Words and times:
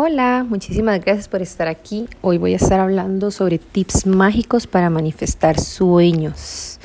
Hola, 0.00 0.46
muchísimas 0.48 1.00
gracias 1.04 1.26
por 1.26 1.42
estar 1.42 1.66
aquí. 1.66 2.06
Hoy 2.20 2.38
voy 2.38 2.52
a 2.52 2.56
estar 2.56 2.78
hablando 2.78 3.32
sobre 3.32 3.58
tips 3.58 4.06
mágicos 4.06 4.68
para 4.68 4.90
manifestar 4.90 5.58
sueños. 5.58 6.78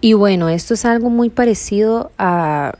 Y 0.00 0.14
bueno, 0.14 0.48
esto 0.48 0.74
es 0.74 0.84
algo 0.86 1.08
muy 1.08 1.30
parecido 1.30 2.10
a, 2.18 2.74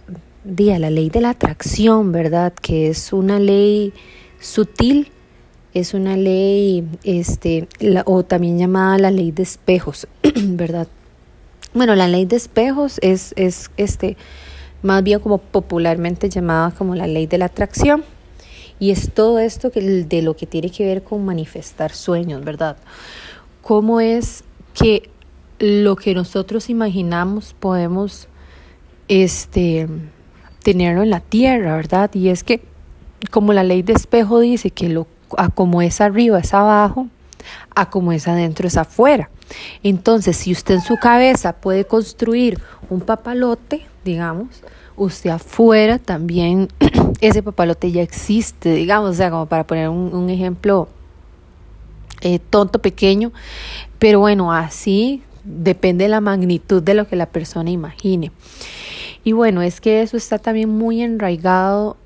la 0.45 0.91
ley 0.91 1.11
de 1.11 1.21
la 1.21 1.31
atracción, 1.31 2.11
¿verdad? 2.11 2.55
Que 2.55 2.89
es 2.89 3.13
una 3.13 3.39
ley 3.39 3.93
sutil, 4.41 5.13
es 5.75 5.95
una 5.95 6.17
ley, 6.17 6.85
este, 7.05 7.69
o 8.05 8.25
también 8.25 8.59
llamada 8.59 8.99
la 8.99 9.13
ley 9.13 9.31
de 9.31 9.45
espejos, 9.45 10.09
¿verdad? 10.35 10.89
Bueno, 11.73 11.95
la 11.95 12.09
ley 12.09 12.25
de 12.25 12.35
espejos 12.35 12.99
es, 13.01 13.33
es 13.37 13.71
este, 13.77 14.17
más 14.83 15.05
bien 15.05 15.21
como 15.21 15.39
popularmente 15.39 16.29
llamada 16.29 16.73
como 16.73 16.97
la 16.97 17.07
ley 17.07 17.29
de 17.29 17.39
la 17.39 17.45
atracción 17.45 18.03
y 18.79 18.91
es 18.91 19.13
todo 19.13 19.39
esto 19.39 19.71
que, 19.71 19.81
de 19.81 20.23
lo 20.23 20.37
que 20.37 20.47
tiene 20.47 20.71
que 20.71 20.85
ver 20.85 21.03
con 21.03 21.25
manifestar 21.25 21.93
sueños, 21.93 22.45
¿verdad? 22.45 22.77
¿Cómo 23.63 24.01
es 24.01 24.45
que 24.75 25.11
lo 25.59 25.97
que 25.97 26.15
nosotros 26.15 26.69
imaginamos 26.69 27.55
podemos 27.59 28.29
este, 29.09 29.89
tenerlo 30.63 31.03
en 31.03 31.11
la 31.11 31.21
tierra, 31.21 31.77
¿verdad? 31.77 32.11
Y 32.15 32.29
es 32.29 32.45
que 32.45 32.63
como 33.31 33.53
la 33.53 33.65
ley 33.65 33.83
de 33.83 33.95
espejo 33.95 34.41
dice 34.41 34.71
que 34.71 34.89
lo, 34.89 35.07
a 35.37 35.49
como 35.49 35.81
es 35.83 36.01
arriba 36.01 36.39
es 36.39 36.53
abajo, 36.53 37.09
a 37.75 37.91
como 37.91 38.13
es 38.13 38.29
adentro 38.29 38.67
es 38.67 38.77
afuera. 38.77 39.31
Entonces, 39.83 40.37
si 40.37 40.53
usted 40.53 40.75
en 40.75 40.81
su 40.81 40.97
cabeza 40.97 41.55
puede 41.55 41.85
construir 41.85 42.61
un 42.91 43.01
papalote, 43.01 43.87
digamos, 44.05 44.49
usted 44.97 45.31
afuera 45.31 45.99
también 45.99 46.69
ese 47.21 47.43
papalote 47.43 47.93
ya 47.93 48.03
existe, 48.03 48.75
digamos, 48.75 49.11
o 49.11 49.15
sea, 49.15 49.31
como 49.31 49.47
para 49.47 49.67
poner 49.67 49.89
un, 49.89 50.31
ejemplo 50.31 50.89
eh, 52.21 52.39
tonto, 52.39 52.81
pequeño, 52.81 53.33
pero 53.99 54.21
bueno, 54.21 54.53
así 54.53 55.23
depende 55.45 56.05
de 56.05 56.09
la 56.09 56.21
magnitud 56.21 56.83
de 56.83 56.95
lo 56.95 57.07
que 57.07 57.17
la 57.17 57.27
persona 57.27 57.71
imagine. 57.71 58.33
Y 59.25 59.33
bueno, 59.33 59.63
es 59.63 59.81
que 59.81 60.03
eso 60.03 60.17
está 60.17 60.39
también 60.39 60.69
muy 60.69 61.03
enraigado 61.03 61.97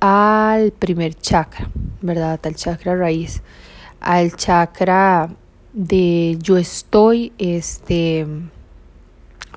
al 0.00 0.72
primer 0.72 1.14
chakra, 1.14 1.70
¿verdad? 2.00 2.40
Al 2.42 2.54
chakra 2.54 2.96
raíz, 2.96 3.42
al 4.00 4.34
chakra 4.34 5.30
de 5.72 6.36
yo 6.40 6.56
estoy, 6.56 7.32
este 7.38 8.26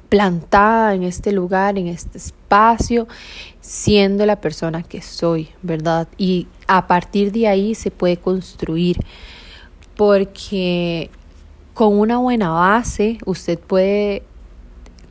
plantada 0.10 0.94
en 0.94 1.02
este 1.02 1.32
lugar, 1.32 1.78
en 1.80 1.88
este 1.88 2.20
espacio, 2.20 2.43
siendo 3.62 4.26
la 4.26 4.42
persona 4.42 4.84
que 4.84 5.02
soy, 5.02 5.50
¿verdad? 5.62 6.08
Y 6.18 6.48
a 6.68 6.88
partir 6.88 7.32
de 7.32 7.48
ahí 7.48 7.76
se 7.76 7.92
puede 7.92 8.18
construir, 8.18 8.98
porque 9.96 11.10
con 11.74 11.98
una 11.98 12.18
buena 12.18 12.50
base 12.50 13.18
usted 13.26 13.58
puede 13.60 14.24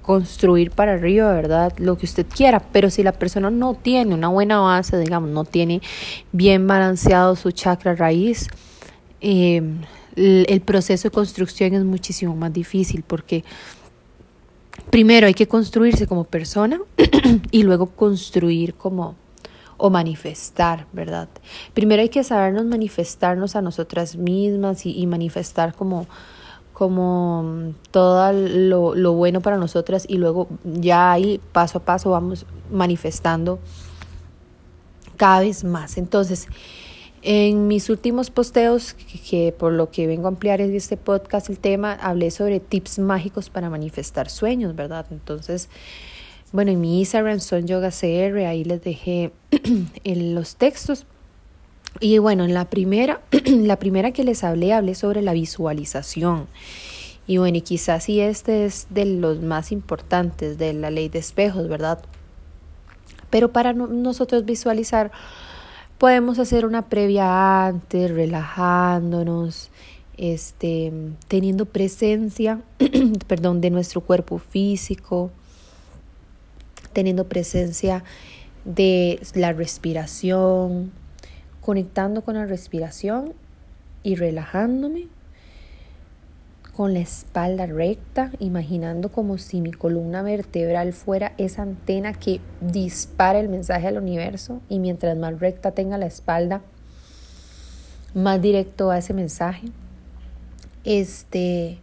construir 0.02 0.70
para 0.70 0.94
arriba, 0.94 1.32
¿verdad? 1.32 1.72
Lo 1.78 1.96
que 1.96 2.06
usted 2.06 2.26
quiera, 2.26 2.60
pero 2.60 2.90
si 2.90 3.02
la 3.02 3.12
persona 3.12 3.50
no 3.50 3.74
tiene 3.74 4.14
una 4.14 4.28
buena 4.28 4.60
base, 4.60 4.98
digamos, 4.98 5.30
no 5.30 5.44
tiene 5.44 5.80
bien 6.32 6.66
balanceado 6.66 7.36
su 7.36 7.52
chakra 7.52 7.94
raíz, 7.94 8.48
eh, 9.20 9.62
el 10.16 10.60
proceso 10.60 11.08
de 11.08 11.12
construcción 11.12 11.74
es 11.74 11.84
muchísimo 11.84 12.36
más 12.36 12.52
difícil 12.52 13.02
porque 13.06 13.44
primero 14.90 15.26
hay 15.26 15.34
que 15.34 15.48
construirse 15.48 16.06
como 16.06 16.24
persona 16.24 16.80
y 17.50 17.62
luego 17.62 17.86
construir 17.86 18.74
como 18.74 19.16
o 19.76 19.90
manifestar, 19.90 20.86
¿verdad? 20.92 21.28
Primero 21.74 22.02
hay 22.02 22.08
que 22.08 22.22
sabernos 22.22 22.64
manifestarnos 22.66 23.56
a 23.56 23.62
nosotras 23.62 24.16
mismas 24.16 24.86
y, 24.86 25.06
manifestar 25.06 25.74
como, 25.74 26.06
como 26.72 27.72
todo 27.90 28.32
lo, 28.32 28.94
lo, 28.94 29.12
bueno 29.14 29.40
para 29.40 29.56
nosotras 29.56 30.04
y 30.08 30.18
luego 30.18 30.48
ya 30.62 31.10
ahí 31.10 31.40
paso 31.50 31.78
a 31.78 31.84
paso 31.84 32.10
vamos 32.10 32.46
manifestando 32.70 33.58
cada 35.16 35.40
vez 35.40 35.64
más. 35.64 35.98
Entonces, 35.98 36.46
en 37.22 37.68
mis 37.68 37.88
últimos 37.90 38.30
posteos, 38.30 38.94
que, 39.28 39.54
por 39.56 39.72
lo 39.72 39.90
que 39.90 40.06
vengo 40.06 40.26
a 40.26 40.28
ampliar 40.28 40.60
en 40.60 40.74
este 40.74 40.96
podcast 40.96 41.48
el 41.50 41.58
tema, 41.58 41.92
hablé 41.94 42.30
sobre 42.32 42.58
tips 42.58 42.98
mágicos 42.98 43.48
para 43.48 43.70
manifestar 43.70 44.28
sueños, 44.28 44.74
¿verdad? 44.74 45.06
Entonces, 45.10 45.68
bueno, 46.52 46.70
en 46.70 46.80
mi 46.80 47.00
Instagram 47.00 47.40
son 47.40 47.66
yoga 47.66 47.90
CR, 47.90 48.38
ahí 48.46 48.64
les 48.64 48.82
dejé 48.82 49.32
los 50.04 50.56
textos. 50.56 51.06
Y 52.00 52.18
bueno, 52.18 52.44
en 52.44 52.54
la 52.54 52.70
primera, 52.70 53.20
la 53.46 53.78
primera 53.78 54.12
que 54.12 54.24
les 54.24 54.44
hablé, 54.44 54.72
hablé 54.72 54.94
sobre 54.94 55.22
la 55.22 55.32
visualización. 55.32 56.46
Y 57.26 57.38
bueno, 57.38 57.58
y 57.58 57.62
quizás 57.62 58.04
si 58.04 58.20
este 58.20 58.64
es 58.64 58.86
de 58.90 59.04
los 59.04 59.40
más 59.40 59.72
importantes 59.72 60.58
de 60.58 60.72
la 60.72 60.90
ley 60.90 61.08
de 61.08 61.20
espejos, 61.20 61.68
¿verdad? 61.68 62.02
Pero 63.30 63.52
para 63.52 63.72
nosotros 63.72 64.44
visualizar 64.44 65.12
Podemos 66.02 66.40
hacer 66.40 66.66
una 66.66 66.88
previa 66.88 67.64
antes, 67.64 68.10
relajándonos, 68.10 69.70
este, 70.16 70.92
teniendo 71.28 71.64
presencia, 71.64 72.60
perdón, 73.28 73.60
de 73.60 73.70
nuestro 73.70 74.00
cuerpo 74.00 74.38
físico, 74.38 75.30
teniendo 76.92 77.28
presencia 77.28 78.04
de 78.64 79.20
la 79.34 79.52
respiración, 79.52 80.92
conectando 81.60 82.22
con 82.22 82.34
la 82.34 82.46
respiración 82.46 83.34
y 84.02 84.16
relajándome 84.16 85.08
con 86.74 86.94
la 86.94 87.00
espalda 87.00 87.66
recta, 87.66 88.32
imaginando 88.38 89.10
como 89.10 89.36
si 89.36 89.60
mi 89.60 89.72
columna 89.72 90.22
vertebral 90.22 90.92
fuera 90.94 91.34
esa 91.36 91.62
antena 91.62 92.14
que 92.14 92.40
dispara 92.60 93.40
el 93.40 93.50
mensaje 93.50 93.88
al 93.88 93.98
universo 93.98 94.60
y 94.68 94.78
mientras 94.78 95.16
más 95.16 95.38
recta 95.38 95.72
tenga 95.72 95.98
la 95.98 96.06
espalda, 96.06 96.62
más 98.14 98.40
directo 98.40 98.90
a 98.90 98.98
ese 98.98 99.12
mensaje. 99.12 99.68
Este, 100.84 101.78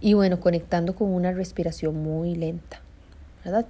y 0.00 0.14
bueno, 0.14 0.38
conectando 0.38 0.94
con 0.94 1.12
una 1.12 1.32
respiración 1.32 2.02
muy 2.02 2.34
lenta, 2.34 2.80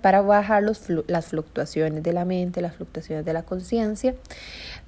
Para 0.00 0.22
bajar 0.22 0.62
los, 0.62 0.82
las 1.06 1.26
fluctuaciones 1.26 2.02
de 2.02 2.12
la 2.12 2.24
mente, 2.24 2.60
las 2.60 2.76
fluctuaciones 2.76 3.24
de 3.24 3.32
la 3.32 3.42
conciencia, 3.42 4.14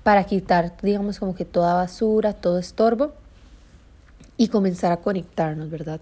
para 0.03 0.25
quitar, 0.25 0.75
digamos, 0.83 1.19
como 1.19 1.35
que 1.35 1.45
toda 1.45 1.75
basura, 1.75 2.33
todo 2.33 2.59
estorbo 2.59 3.13
y 4.37 4.49
comenzar 4.49 4.93
a 4.93 4.99
conectarnos, 4.99 5.71
¿verdad? 5.71 6.01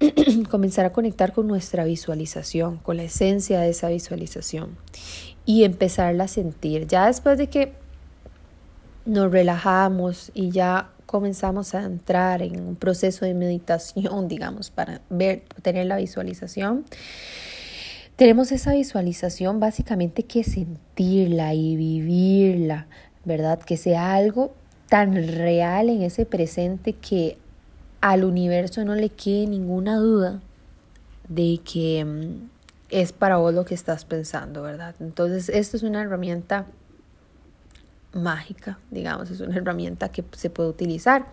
comenzar 0.50 0.86
a 0.86 0.92
conectar 0.92 1.32
con 1.32 1.46
nuestra 1.46 1.84
visualización, 1.84 2.76
con 2.78 2.96
la 2.96 3.04
esencia 3.04 3.60
de 3.60 3.70
esa 3.70 3.88
visualización 3.88 4.76
y 5.44 5.64
empezarla 5.64 6.24
a 6.24 6.28
sentir. 6.28 6.86
Ya 6.86 7.06
después 7.06 7.38
de 7.38 7.48
que 7.48 7.72
nos 9.04 9.32
relajamos 9.32 10.30
y 10.34 10.50
ya 10.50 10.90
comenzamos 11.06 11.74
a 11.74 11.82
entrar 11.82 12.42
en 12.42 12.60
un 12.60 12.76
proceso 12.76 13.24
de 13.24 13.34
meditación, 13.34 14.28
digamos, 14.28 14.70
para 14.70 15.00
ver, 15.08 15.42
tener 15.62 15.86
la 15.86 15.96
visualización, 15.96 16.84
tenemos 18.18 18.50
esa 18.50 18.72
visualización 18.72 19.60
básicamente 19.60 20.24
que 20.24 20.42
sentirla 20.42 21.54
y 21.54 21.76
vivirla, 21.76 22.88
¿verdad? 23.24 23.60
Que 23.60 23.76
sea 23.76 24.12
algo 24.14 24.52
tan 24.88 25.14
real 25.14 25.88
en 25.88 26.02
ese 26.02 26.26
presente 26.26 26.94
que 26.94 27.38
al 28.00 28.24
universo 28.24 28.84
no 28.84 28.96
le 28.96 29.10
quede 29.10 29.46
ninguna 29.46 29.98
duda 29.98 30.40
de 31.28 31.60
que 31.64 32.04
mm, 32.04 32.48
es 32.90 33.12
para 33.12 33.36
vos 33.36 33.54
lo 33.54 33.64
que 33.64 33.76
estás 33.76 34.04
pensando, 34.04 34.62
¿verdad? 34.62 34.96
Entonces, 34.98 35.48
esto 35.48 35.76
es 35.76 35.84
una 35.84 36.02
herramienta 36.02 36.66
mágica, 38.12 38.80
digamos, 38.90 39.30
es 39.30 39.40
una 39.40 39.58
herramienta 39.58 40.08
que 40.08 40.24
se 40.32 40.50
puede 40.50 40.70
utilizar. 40.70 41.26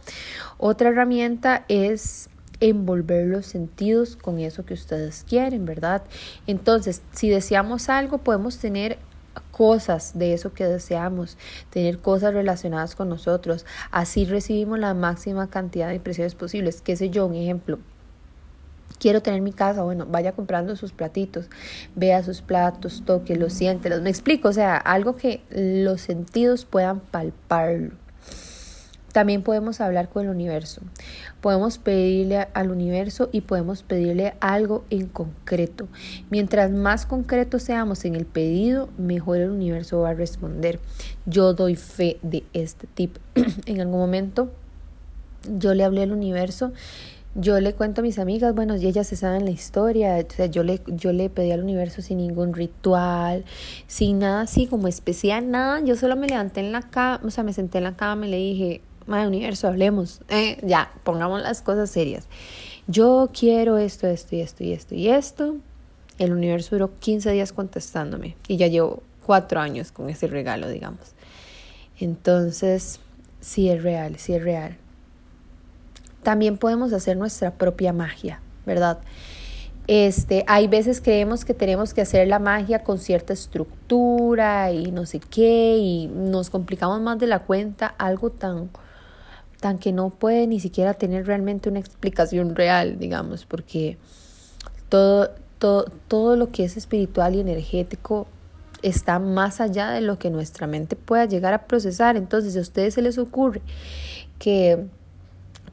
Otra 0.60 0.90
herramienta 0.90 1.66
es 1.68 2.30
envolver 2.60 3.28
los 3.28 3.46
sentidos 3.46 4.16
con 4.16 4.40
eso 4.40 4.66
que 4.66 4.74
ustedes 4.74 5.26
quieren, 5.28 5.66
¿verdad? 5.66 6.04
Entonces, 6.48 7.02
si 7.12 7.30
deseamos 7.30 7.90
algo, 7.90 8.20
podemos 8.20 8.58
tener 8.58 8.98
cosas 9.52 10.18
de 10.18 10.34
eso 10.34 10.54
que 10.54 10.66
deseamos, 10.66 11.38
tener 11.70 12.00
cosas 12.00 12.34
relacionadas 12.34 12.96
con 12.96 13.10
nosotros. 13.10 13.66
Así 13.92 14.26
recibimos 14.26 14.80
la 14.80 14.94
máxima 14.94 15.50
cantidad 15.50 15.90
de 15.90 15.96
impresiones 15.96 16.36
posibles. 16.36 16.82
¿Qué 16.82 16.96
sé 16.96 17.10
yo? 17.10 17.26
Un 17.26 17.36
ejemplo. 17.36 17.80
Quiero 19.00 19.22
tener 19.22 19.42
mi 19.42 19.52
casa, 19.52 19.84
bueno, 19.84 20.06
vaya 20.06 20.32
comprando 20.32 20.76
sus 20.78 20.94
platitos, 20.94 21.50
vea 21.96 22.24
sus 22.24 22.42
platos, 22.42 23.04
toque, 23.06 23.36
los 23.36 23.60
Me 23.60 24.10
explico, 24.10 24.48
o 24.48 24.54
sea, 24.54 24.78
algo 24.78 25.18
que 25.18 25.42
los 25.50 26.00
sentidos 26.00 26.64
puedan 26.64 27.02
palparlo. 27.02 28.05
También 29.16 29.44
podemos 29.44 29.80
hablar 29.80 30.10
con 30.10 30.26
el 30.26 30.30
universo. 30.30 30.82
Podemos 31.40 31.78
pedirle 31.78 32.50
al 32.54 32.70
universo 32.70 33.30
y 33.32 33.40
podemos 33.40 33.82
pedirle 33.82 34.34
algo 34.42 34.84
en 34.90 35.08
concreto. 35.08 35.88
Mientras 36.30 36.70
más 36.70 37.06
concretos 37.06 37.64
seamos 37.64 38.04
en 38.04 38.16
el 38.16 38.26
pedido, 38.26 38.90
mejor 38.98 39.38
el 39.38 39.52
universo 39.52 40.02
va 40.02 40.10
a 40.10 40.14
responder. 40.14 40.82
Yo 41.26 41.54
doy 41.54 41.78
fe 41.78 42.18
de 42.24 42.44
este 42.52 42.88
tip. 42.88 43.16
en 43.66 43.80
algún 43.80 44.02
momento 44.02 44.52
yo 45.50 45.74
le 45.76 45.86
hablé 45.86 46.04
al 46.04 46.12
universo 46.12 46.74
yo 47.38 47.60
le 47.60 47.74
cuento 47.74 48.00
a 48.00 48.04
mis 48.04 48.18
amigas, 48.18 48.56
bueno, 48.56 48.78
y 48.78 48.88
ellas 48.88 49.08
se 49.08 49.18
saben 49.18 49.44
la 49.44 49.52
historia, 49.52 50.16
o 50.18 50.34
sea, 50.34 50.46
yo 50.46 50.64
le, 50.64 50.82
yo 50.88 51.12
le 51.12 51.30
pedí 51.30 51.52
al 51.52 51.62
universo 51.62 52.02
sin 52.02 52.20
ningún 52.20 52.54
ritual, 52.54 53.44
sin 53.88 54.20
nada 54.20 54.42
así 54.44 54.68
como 54.68 54.88
especial, 54.88 55.52
nada, 55.52 55.82
yo 55.82 55.98
solo 55.98 56.16
me 56.16 56.28
levanté 56.28 56.62
en 56.62 56.72
la 56.72 56.82
cama, 56.82 57.20
o 57.26 57.30
sea, 57.32 57.44
me 57.44 57.52
senté 57.52 57.80
en 57.80 57.84
la 57.84 57.98
cama 57.98 58.26
y 58.28 58.32
le 58.32 58.38
dije, 58.38 58.82
madre 59.08 59.28
universo, 59.28 59.68
hablemos, 59.68 60.22
eh, 60.30 60.58
ya, 60.64 60.92
pongamos 61.04 61.42
las 61.42 61.62
cosas 61.62 61.90
serias. 61.90 62.28
Yo 62.88 63.30
quiero 63.38 63.78
esto, 63.78 64.08
esto 64.08 64.36
y 64.36 64.42
esto 64.42 64.64
y 64.64 64.74
esto 64.74 64.96
y 64.96 65.10
esto. 65.10 65.58
El 66.18 66.32
universo 66.32 66.76
duró 66.76 66.98
15 67.00 67.32
días 67.32 67.52
contestándome 67.52 68.36
y 68.48 68.58
ya 68.58 68.68
llevo 68.68 69.04
cuatro 69.26 69.60
años 69.60 69.92
con 69.92 70.10
ese 70.10 70.28
regalo, 70.28 70.70
digamos. 70.70 71.14
Entonces, 72.00 73.00
sí 73.42 73.70
es 73.70 73.84
real, 73.84 74.18
sí 74.18 74.34
es 74.34 74.44
real 74.44 74.78
también 76.26 76.58
podemos 76.58 76.92
hacer 76.92 77.16
nuestra 77.16 77.52
propia 77.52 77.94
magia, 77.94 78.42
¿verdad? 78.66 78.98
Este, 79.88 80.44
hay 80.48 80.68
veces 80.68 81.00
creemos 81.00 81.46
que 81.46 81.54
tenemos 81.54 81.94
que 81.94 82.02
hacer 82.02 82.28
la 82.28 82.40
magia 82.40 82.80
con 82.80 82.98
cierta 82.98 83.32
estructura 83.32 84.72
y 84.72 84.92
no 84.92 85.06
sé 85.06 85.20
qué 85.20 85.78
y 85.78 86.08
nos 86.08 86.50
complicamos 86.50 87.00
más 87.00 87.20
de 87.20 87.28
la 87.28 87.44
cuenta 87.44 87.94
algo 88.00 88.32
tan 88.32 88.72
tan 89.66 89.80
que 89.80 89.92
no 89.92 90.12
puede 90.12 90.46
ni 90.46 90.60
siquiera 90.60 90.94
tener 90.94 91.26
realmente 91.26 91.70
una 91.70 91.80
explicación 91.80 92.56
real, 92.56 93.00
digamos, 93.00 93.48
porque 93.48 93.98
todo 94.90 95.32
todo 95.58 95.86
todo 96.08 96.36
lo 96.36 96.52
que 96.52 96.66
es 96.66 96.78
espiritual 96.78 97.34
y 97.34 97.40
energético 97.40 98.28
está 98.84 99.18
más 99.18 99.62
allá 99.62 99.90
de 99.90 100.02
lo 100.02 100.20
que 100.20 100.30
nuestra 100.30 100.68
mente 100.68 100.96
pueda 100.96 101.26
llegar 101.26 101.56
a 101.56 101.66
procesar. 101.66 102.16
Entonces, 102.16 102.54
si 102.54 102.60
a 102.60 102.62
ustedes 102.62 102.94
se 102.94 103.02
les 103.02 103.18
ocurre 103.18 103.64
que 104.38 104.86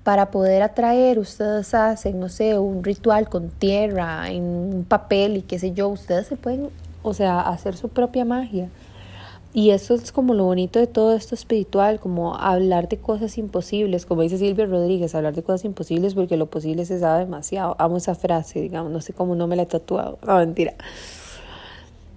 para 0.04 0.30
poder 0.30 0.62
atraer, 0.62 1.18
ustedes 1.18 1.74
hacen, 1.74 2.18
no 2.18 2.30
sé, 2.30 2.58
un 2.58 2.82
ritual 2.82 3.28
con 3.28 3.50
tierra, 3.50 4.30
en 4.30 4.42
un 4.42 4.86
papel 4.88 5.36
y 5.36 5.42
qué 5.42 5.58
sé 5.58 5.72
yo, 5.72 5.88
ustedes 5.88 6.28
se 6.28 6.36
pueden, 6.36 6.70
o 7.02 7.12
sea, 7.12 7.42
hacer 7.42 7.76
su 7.76 7.90
propia 7.90 8.24
magia. 8.24 8.70
Y 9.54 9.70
eso 9.70 9.94
es 9.94 10.12
como 10.12 10.32
lo 10.32 10.44
bonito 10.44 10.78
de 10.78 10.86
todo 10.86 11.14
esto 11.14 11.34
espiritual, 11.34 12.00
como 12.00 12.36
hablar 12.36 12.88
de 12.88 12.96
cosas 12.96 13.36
imposibles, 13.36 14.06
como 14.06 14.22
dice 14.22 14.38
Silvia 14.38 14.64
Rodríguez, 14.64 15.14
hablar 15.14 15.34
de 15.34 15.42
cosas 15.42 15.66
imposibles 15.66 16.14
porque 16.14 16.38
lo 16.38 16.46
posible 16.46 16.86
se 16.86 16.98
sabe 16.98 17.20
demasiado. 17.20 17.76
Amo 17.78 17.98
esa 17.98 18.14
frase, 18.14 18.62
digamos, 18.62 18.90
no 18.90 19.02
sé 19.02 19.12
cómo 19.12 19.34
no 19.34 19.46
me 19.46 19.56
la 19.56 19.64
he 19.64 19.66
tatuado, 19.66 20.18
no 20.26 20.38
mentira. 20.38 20.74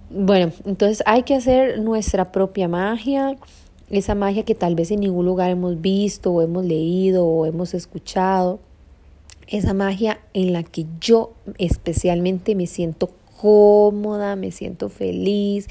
Bueno, 0.08 0.52
entonces 0.64 1.02
hay 1.04 1.24
que 1.24 1.34
hacer 1.34 1.80
nuestra 1.80 2.32
propia 2.32 2.68
magia 2.68 3.36
esa 3.90 4.14
magia 4.14 4.44
que 4.44 4.54
tal 4.54 4.74
vez 4.74 4.90
en 4.90 5.00
ningún 5.00 5.26
lugar 5.26 5.50
hemos 5.50 5.80
visto 5.80 6.32
o 6.32 6.42
hemos 6.42 6.64
leído 6.64 7.24
o 7.24 7.46
hemos 7.46 7.74
escuchado, 7.74 8.58
esa 9.46 9.74
magia 9.74 10.18
en 10.34 10.52
la 10.52 10.64
que 10.64 10.86
yo 11.00 11.32
especialmente 11.58 12.54
me 12.56 12.66
siento 12.66 13.10
cómoda, 13.40 14.36
me 14.36 14.50
siento 14.50 14.88
feliz, 14.88 15.66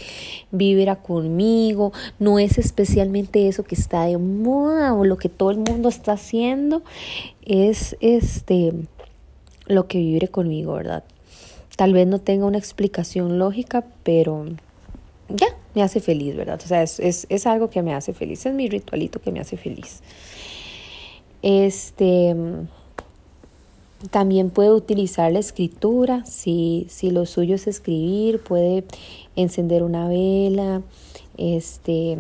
vibra 0.52 0.98
conmigo, 0.98 1.94
no 2.20 2.40
es 2.40 2.58
especialmente 2.58 3.48
eso 3.48 3.64
que 3.64 3.76
está 3.76 4.06
de 4.06 4.18
moda 4.18 4.94
o 4.94 5.06
lo 5.06 5.18
que 5.18 5.30
todo 5.30 5.52
el 5.52 5.58
mundo 5.58 5.90
está 5.90 6.14
haciendo, 6.14 6.84
es 7.46 7.98
este 8.00 8.74
lo 9.68 9.88
que 9.88 9.98
vibre 9.98 10.28
conmigo, 10.28 10.74
¿verdad? 10.74 11.04
Tal 11.76 11.94
vez 11.94 12.08
no 12.08 12.20
tenga 12.20 12.46
una 12.46 12.58
explicación 12.58 13.40
lógica, 13.40 13.84
pero 14.04 14.46
ya, 15.30 15.48
me 15.74 15.82
hace 15.82 16.00
feliz, 16.00 16.36
¿verdad? 16.36 16.60
O 16.64 16.68
sea, 16.68 16.84
es, 16.84 17.00
es, 17.00 17.26
es, 17.30 17.48
algo 17.48 17.70
que 17.70 17.82
me 17.82 17.94
hace 17.94 18.14
feliz, 18.14 18.46
es 18.46 18.54
mi 18.54 18.70
ritualito 18.70 19.20
que 19.20 19.32
me 19.32 19.40
hace 19.40 19.58
feliz. 19.58 20.02
Este, 21.42 22.36
también 24.12 24.50
puede 24.50 24.72
utilizar 24.72 25.32
la 25.32 25.40
escritura, 25.40 26.26
si, 26.26 26.86
si 26.90 27.12
lo 27.12 27.26
suyo 27.26 27.56
es 27.56 27.68
escribir, 27.68 28.42
puede 28.42 28.84
encender 29.36 29.84
una 29.84 30.08
vela, 30.08 30.82
este, 31.38 32.18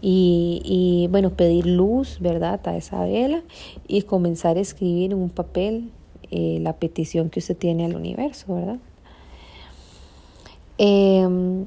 y, 0.00 0.62
y 0.64 1.08
bueno, 1.10 1.30
pedir 1.30 1.66
luz, 1.66 2.18
¿verdad? 2.20 2.60
A 2.66 2.76
esa 2.76 3.04
vela 3.04 3.42
y 3.86 4.02
comenzar 4.02 4.56
a 4.56 4.60
escribir 4.60 5.12
en 5.12 5.18
un 5.18 5.30
papel 5.30 5.90
eh, 6.30 6.58
la 6.60 6.74
petición 6.74 7.28
que 7.28 7.40
usted 7.40 7.56
tiene 7.56 7.84
al 7.84 7.94
universo, 7.94 8.54
¿verdad? 8.54 8.78
Eh, 10.78 11.64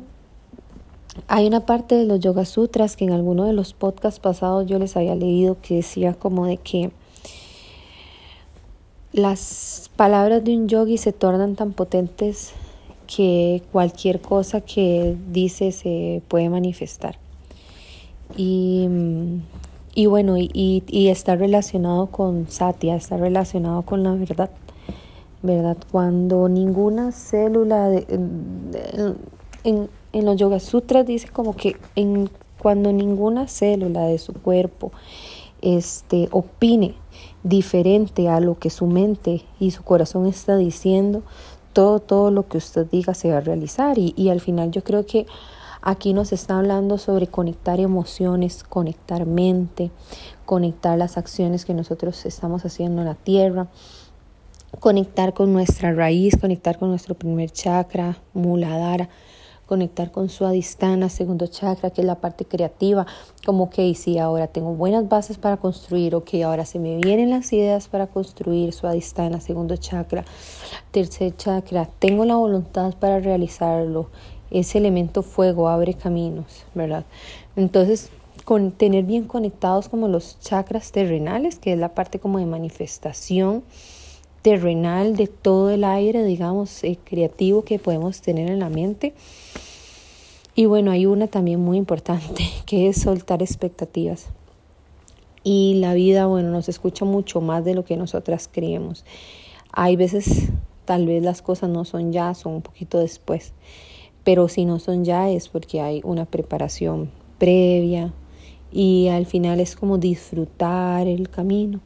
hay 1.27 1.47
una 1.47 1.65
parte 1.65 1.95
de 1.95 2.05
los 2.05 2.19
Yoga 2.19 2.45
Sutras 2.45 2.97
que 2.97 3.05
en 3.05 3.11
alguno 3.11 3.45
de 3.45 3.53
los 3.53 3.73
podcasts 3.73 4.19
pasados 4.19 4.65
yo 4.65 4.79
les 4.79 4.97
había 4.97 5.15
leído 5.15 5.57
que 5.61 5.75
decía 5.75 6.13
como 6.13 6.45
de 6.45 6.57
que 6.57 6.91
las 9.15 9.89
palabras 9.95 10.43
de 10.43 10.57
un 10.57 10.67
yogi 10.67 10.97
se 10.97 11.13
tornan 11.13 11.55
tan 11.55 11.71
potentes 11.71 12.51
que 13.07 13.63
cualquier 13.71 14.19
cosa 14.19 14.59
que 14.59 15.15
dice 15.31 15.71
se 15.71 16.21
puede 16.27 16.49
manifestar. 16.49 17.17
Y, 18.35 18.89
y 19.93 20.05
bueno, 20.07 20.37
y, 20.37 20.49
y, 20.53 21.07
está 21.07 21.37
relacionado 21.37 22.07
con 22.07 22.47
Satya, 22.49 22.97
está 22.97 23.15
relacionado 23.15 23.83
con 23.83 24.03
la 24.03 24.13
verdad. 24.15 24.49
¿Verdad? 25.41 25.77
Cuando 25.91 26.49
ninguna 26.49 27.13
célula 27.13 27.87
de, 27.87 28.05
en, 29.63 29.89
en 30.11 30.25
los 30.25 30.35
Yoga 30.35 30.59
Sutras 30.59 31.05
dice 31.05 31.29
como 31.29 31.55
que 31.55 31.77
en, 31.95 32.29
cuando 32.57 32.91
ninguna 32.91 33.47
célula 33.47 34.07
de 34.07 34.17
su 34.17 34.33
cuerpo 34.33 34.91
este, 35.65 36.29
opine 36.31 36.93
diferente 37.43 38.29
a 38.29 38.39
lo 38.39 38.57
que 38.59 38.69
su 38.69 38.85
mente 38.85 39.43
y 39.59 39.71
su 39.71 39.83
corazón 39.83 40.27
está 40.27 40.55
diciendo, 40.57 41.23
todo, 41.73 41.99
todo 41.99 42.31
lo 42.31 42.47
que 42.47 42.57
usted 42.57 42.85
diga 42.85 43.13
se 43.13 43.31
va 43.31 43.37
a 43.37 43.41
realizar. 43.41 43.97
Y, 43.97 44.13
y 44.15 44.29
al 44.29 44.39
final 44.39 44.71
yo 44.71 44.83
creo 44.83 45.05
que 45.05 45.25
aquí 45.81 46.13
nos 46.13 46.31
está 46.31 46.59
hablando 46.59 46.97
sobre 46.99 47.27
conectar 47.27 47.79
emociones, 47.79 48.63
conectar 48.63 49.25
mente, 49.25 49.91
conectar 50.45 50.97
las 50.97 51.17
acciones 51.17 51.65
que 51.65 51.73
nosotros 51.73 52.25
estamos 52.25 52.63
haciendo 52.63 53.01
en 53.01 53.07
la 53.07 53.15
tierra, 53.15 53.67
conectar 54.79 55.33
con 55.33 55.51
nuestra 55.51 55.93
raíz, 55.93 56.37
conectar 56.39 56.77
con 56.77 56.89
nuestro 56.89 57.15
primer 57.15 57.49
chakra, 57.49 58.17
muladhara 58.33 59.09
conectar 59.65 60.11
con 60.11 60.29
su 60.29 60.45
adistana, 60.45 61.09
segundo 61.09 61.47
chakra, 61.47 61.89
que 61.89 62.01
es 62.01 62.07
la 62.07 62.15
parte 62.15 62.45
creativa, 62.45 63.05
como 63.45 63.69
que 63.69 63.93
si 63.95 64.17
ahora 64.17 64.47
tengo 64.47 64.73
buenas 64.73 65.07
bases 65.09 65.37
para 65.37 65.57
construir, 65.57 66.15
ok, 66.15 66.35
ahora 66.45 66.65
se 66.65 66.79
me 66.79 66.97
vienen 66.97 67.29
las 67.29 67.51
ideas 67.53 67.87
para 67.87 68.07
construir 68.07 68.73
su 68.73 68.87
adistana, 68.87 69.41
segundo 69.41 69.75
chakra, 69.77 70.25
tercer 70.91 71.35
chakra, 71.35 71.87
tengo 71.99 72.25
la 72.25 72.35
voluntad 72.35 72.93
para 72.99 73.19
realizarlo, 73.19 74.09
ese 74.51 74.77
elemento 74.77 75.23
fuego 75.23 75.69
abre 75.69 75.95
caminos, 75.95 76.65
¿verdad? 76.73 77.05
Entonces, 77.55 78.09
con 78.43 78.71
tener 78.71 79.05
bien 79.05 79.25
conectados 79.25 79.89
como 79.89 80.07
los 80.07 80.39
chakras 80.39 80.91
terrenales, 80.91 81.57
que 81.57 81.73
es 81.73 81.79
la 81.79 81.95
parte 81.95 82.19
como 82.19 82.37
de 82.37 82.45
manifestación, 82.45 83.63
terrenal 84.45 85.15
de 85.15 85.25
todo 85.25 85.71
el 85.71 85.83
aire, 85.83 86.23
digamos, 86.23 86.83
eh, 86.83 86.99
creativo 87.03 87.63
que 87.63 87.79
podemos 87.79 88.21
tener 88.21 88.47
en 88.51 88.59
la 88.59 88.69
mente. 88.69 89.15
Y 90.53 90.65
bueno, 90.65 90.91
hay 90.91 91.07
una 91.07 91.25
también 91.25 91.59
muy 91.59 91.77
importante, 91.77 92.43
que 92.67 92.87
es 92.87 93.01
soltar 93.01 93.41
expectativas. 93.41 94.27
Y 95.43 95.79
la 95.79 95.95
vida, 95.95 96.27
bueno, 96.27 96.51
nos 96.51 96.69
escucha 96.69 97.05
mucho 97.05 97.41
más 97.41 97.65
de 97.65 97.73
lo 97.73 97.85
que 97.85 97.97
nosotras 97.97 98.47
creemos. 98.51 99.03
Hay 99.71 99.95
veces, 99.95 100.49
tal 100.85 101.07
vez 101.07 101.23
las 101.23 101.41
cosas 101.41 101.71
no 101.71 101.83
son 101.83 102.11
ya, 102.11 102.35
son 102.35 102.53
un 102.53 102.61
poquito 102.61 102.99
después. 102.99 103.51
Pero 104.23 104.47
si 104.47 104.65
no 104.65 104.77
son 104.77 105.05
ya 105.05 105.27
es 105.27 105.49
porque 105.49 105.81
hay 105.81 106.01
una 106.03 106.25
preparación 106.25 107.09
previa. 107.39 108.13
Y 108.71 109.07
al 109.07 109.25
final 109.25 109.59
es 109.59 109.75
como 109.75 109.97
disfrutar 109.97 111.07
el 111.07 111.29
camino 111.29 111.79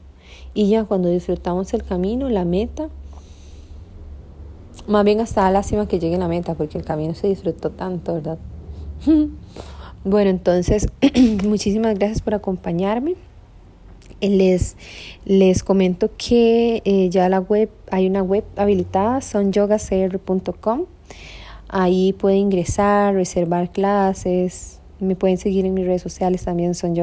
y 0.54 0.70
ya 0.70 0.86
cuando 0.86 1.10
disfrutamos 1.10 1.74
el 1.74 1.84
camino, 1.84 2.30
la 2.30 2.46
meta, 2.46 2.90
más 4.88 5.06
bien 5.06 5.22
hasta 5.22 5.50
lástima 5.52 5.88
que 5.88 6.00
llegue 6.00 6.18
la 6.18 6.28
meta, 6.28 6.56
porque 6.56 6.78
el 6.78 6.86
camino 6.86 7.14
se 7.14 7.28
disfrutó 7.28 7.70
tanto, 7.70 8.16
¿verdad? 8.16 8.40
bueno, 10.04 10.30
entonces, 10.30 10.88
muchísimas 11.46 11.98
gracias 11.98 12.22
por 12.22 12.34
acompañarme. 12.34 13.16
Les, 14.22 14.76
les 15.24 15.64
comento 15.64 16.10
que 16.18 16.82
eh, 16.84 17.10
ya 17.10 17.30
la 17.30 17.40
web, 17.40 17.70
hay 17.90 18.08
una 18.08 18.22
web 18.22 18.44
habilitada, 18.58 19.22
sonyogacr.com. 19.22 20.86
Ahí 21.70 22.14
pueden 22.14 22.40
ingresar, 22.40 23.14
reservar 23.14 23.72
clases. 23.72 24.80
Me 25.00 25.16
pueden 25.16 25.38
seguir 25.38 25.66
en 25.66 25.74
mis 25.74 25.86
redes 25.86 26.02
sociales 26.02 26.44
también, 26.44 26.76
son 26.76 26.96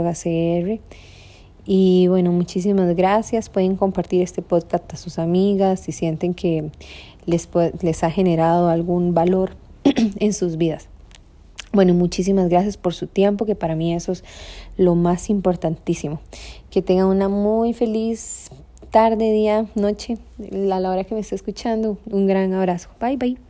Y 1.66 2.06
bueno, 2.06 2.30
muchísimas 2.32 2.94
gracias. 2.94 3.48
Pueden 3.48 3.76
compartir 3.76 4.22
este 4.22 4.40
podcast 4.40 4.92
a 4.94 4.96
sus 4.96 5.18
amigas 5.18 5.80
si 5.80 5.92
sienten 5.92 6.32
que 6.32 6.70
les, 7.26 7.48
les 7.82 8.04
ha 8.04 8.10
generado 8.10 8.68
algún 8.68 9.14
valor 9.14 9.50
en 9.84 10.32
sus 10.32 10.56
vidas. 10.56 10.88
Bueno, 11.72 11.92
muchísimas 11.92 12.48
gracias 12.48 12.76
por 12.76 12.94
su 12.94 13.06
tiempo, 13.06 13.44
que 13.44 13.54
para 13.54 13.74
mí 13.74 13.92
eso 13.92 14.12
es 14.12 14.24
lo 14.78 14.94
más 14.94 15.28
importantísimo. 15.28 16.20
Que 16.70 16.80
tengan 16.80 17.06
una 17.08 17.28
muy 17.28 17.74
feliz 17.74 18.48
tarde, 18.90 19.32
día, 19.32 19.66
noche, 19.74 20.16
a 20.40 20.80
la 20.80 20.90
hora 20.90 21.04
que 21.04 21.14
me 21.14 21.20
esté 21.20 21.34
escuchando. 21.34 21.98
Un 22.06 22.26
gran 22.26 22.54
abrazo. 22.54 22.88
Bye, 23.00 23.16
bye. 23.16 23.45